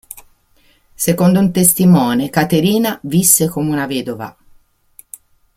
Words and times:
Secondo 0.95 1.37
un 1.37 1.51
testimone, 1.51 2.31
Caterina 2.31 2.99
visse 3.03 3.47
come 3.47 3.69
una 3.69 3.85
vedova. 3.85 4.35